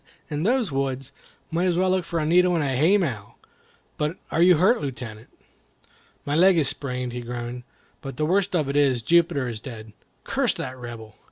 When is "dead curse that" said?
9.61-10.75